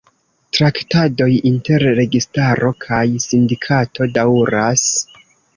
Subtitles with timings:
[0.57, 4.91] Traktadoj inter registaro kaj sindikato daŭras.